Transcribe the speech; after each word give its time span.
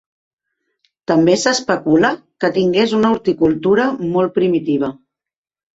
També 1.11 1.35
s'especula 1.41 2.11
que 2.45 2.51
tingués 2.59 2.99
una 3.03 3.13
horticultura 3.19 3.89
molt 4.17 4.39
primitiva. 4.41 4.95